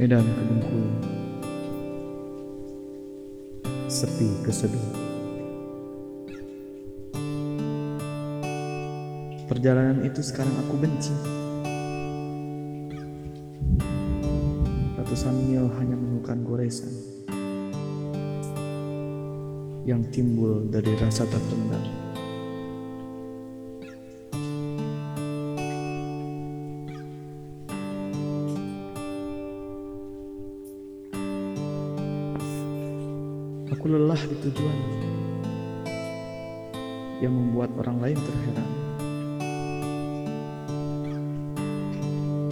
[0.00, 0.90] Medan ke Bengkulu
[3.84, 4.80] Sepi kesepi
[9.44, 11.12] Perjalanan itu sekarang aku benci.
[14.96, 16.96] Ratusan mil hanya menemukan goresan
[19.84, 22.09] Yang timbul dari rasa terpendam
[33.80, 34.78] Aku lelah di tujuan
[37.24, 38.70] yang membuat orang lain terheran.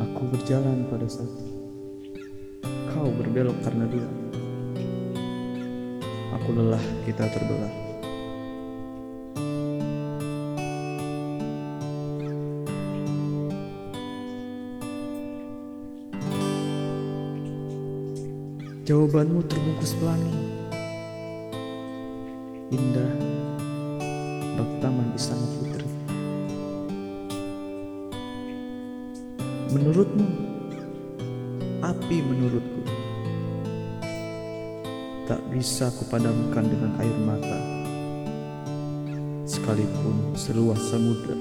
[0.00, 1.28] Aku berjalan pada saat
[2.88, 4.08] kau berbelok karena dia.
[6.40, 7.74] Aku lelah kita terbelah.
[18.88, 20.39] Jawabanmu terbungkus pelangi
[22.70, 23.12] indah
[24.54, 25.86] bak taman istana putri.
[29.74, 30.26] Menurutmu,
[31.82, 32.82] api menurutku
[35.26, 37.58] tak bisa kupadamkan dengan air mata,
[39.46, 41.38] sekalipun seluas samudra.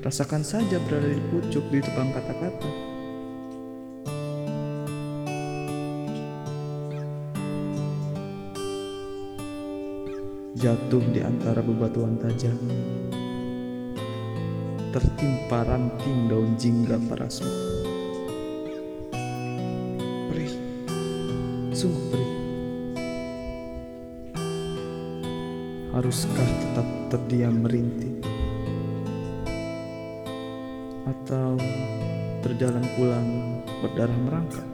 [0.00, 2.71] Rasakan saja berada di pucuk di tukang kata-kata.
[10.52, 12.56] Jatuh di antara bebatuan tajam.
[14.92, 17.52] Tertimpa ranting daun jingga parasmu.
[20.28, 20.54] Perih.
[21.72, 22.32] Sungguh perih.
[25.96, 28.20] Haruskah tetap terdiam merintih?
[31.08, 31.56] Atau
[32.44, 33.28] berjalan pulang
[33.80, 34.71] berdarah merangkak